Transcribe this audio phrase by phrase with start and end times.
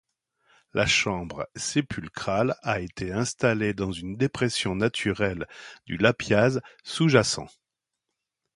[0.73, 5.45] La chambre sépulcrale a été installée dans une dépression naturelle
[5.85, 7.49] du lapiaz sous-jacent.